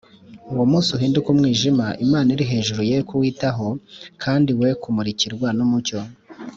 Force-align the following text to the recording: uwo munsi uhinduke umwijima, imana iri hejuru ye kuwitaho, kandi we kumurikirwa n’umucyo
uwo 0.53 0.63
munsi 0.71 0.89
uhinduke 0.97 1.27
umwijima, 1.31 1.85
imana 2.05 2.27
iri 2.35 2.45
hejuru 2.51 2.81
ye 2.89 2.97
kuwitaho, 3.09 3.67
kandi 4.23 4.49
we 4.59 4.69
kumurikirwa 4.81 5.47
n’umucyo 5.57 5.99